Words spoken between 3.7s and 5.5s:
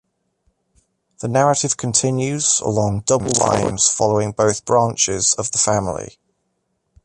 following both "branches"